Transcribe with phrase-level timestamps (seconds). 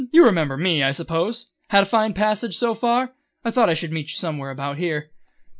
[0.11, 1.51] You remember me, I suppose?
[1.69, 3.13] Had a fine passage, so far?
[3.45, 5.11] I thought I should meet you somewhere about here."